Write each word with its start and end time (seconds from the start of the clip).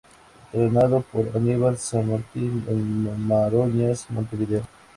Entrenado 0.51 1.01
por 1.11 1.29
Anibal 1.35 1.77
San 1.77 2.09
Martin 2.09 2.63
en 2.67 3.27
Maroñas, 3.27 4.07
Montevideo. 4.09 4.63